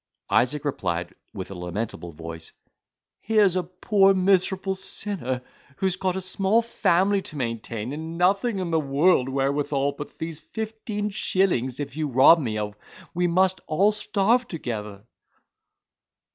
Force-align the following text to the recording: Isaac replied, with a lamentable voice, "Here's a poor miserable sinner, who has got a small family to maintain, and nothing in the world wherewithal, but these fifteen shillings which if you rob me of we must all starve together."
Isaac 0.31 0.65
replied, 0.65 1.13
with 1.31 1.51
a 1.51 1.53
lamentable 1.53 2.11
voice, 2.11 2.53
"Here's 3.19 3.55
a 3.55 3.61
poor 3.61 4.15
miserable 4.15 4.73
sinner, 4.73 5.43
who 5.77 5.85
has 5.85 5.95
got 5.95 6.15
a 6.15 6.21
small 6.21 6.63
family 6.63 7.21
to 7.21 7.37
maintain, 7.37 7.93
and 7.93 8.17
nothing 8.17 8.57
in 8.57 8.71
the 8.71 8.79
world 8.79 9.29
wherewithal, 9.29 9.91
but 9.91 10.17
these 10.17 10.39
fifteen 10.39 11.11
shillings 11.11 11.73
which 11.77 11.87
if 11.89 11.97
you 11.97 12.07
rob 12.07 12.39
me 12.39 12.57
of 12.57 12.75
we 13.13 13.27
must 13.27 13.61
all 13.67 13.91
starve 13.91 14.47
together." 14.47 15.05